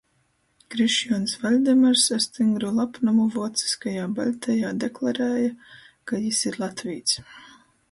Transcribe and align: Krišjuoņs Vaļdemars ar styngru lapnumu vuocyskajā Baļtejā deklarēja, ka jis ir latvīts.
Krišjuoņs 0.75 1.35
Vaļdemars 1.43 2.05
ar 2.17 2.23
styngru 2.25 2.71
lapnumu 2.79 3.27
vuocyskajā 3.37 4.09
Baļtejā 4.21 4.73
deklarēja, 4.87 5.53
ka 6.09 6.25
jis 6.27 6.43
ir 6.53 6.61
latvīts. 6.67 7.25